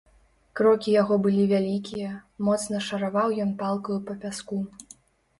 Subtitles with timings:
[0.59, 2.13] Крокі яго былі вялікія,
[2.47, 4.57] моцна шараваў ён палкаю па пяску.